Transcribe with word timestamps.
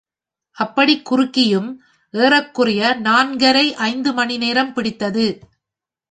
அப்படிக் 0.57 1.03
குறுக்கியும், 1.05 1.67
ஏறக்குறைய 2.13 2.93
நான்கரை, 3.03 3.65
ஐந்து 3.83 4.13
மணி 4.13 4.37
நேரம் 4.37 4.73
பிடித்தது! 4.73 5.25